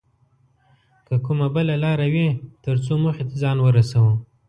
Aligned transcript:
که 1.05 1.15
کومه 1.25 1.47
بله 1.55 1.75
لاره 1.83 2.07
وي 2.13 2.27
تر 2.63 2.75
څو 2.85 2.93
موخې 3.03 3.23
ته 3.29 3.35
ځان 3.41 3.57
ورسوو 3.61 4.13